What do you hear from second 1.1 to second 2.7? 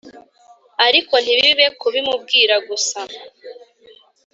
ntibibe kubimubwira